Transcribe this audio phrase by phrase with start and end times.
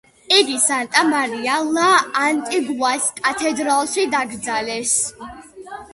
[0.35, 1.91] იგი სანტა მარია ლა
[2.23, 4.99] ანტიგუას კათედრალში დაკრძალეს.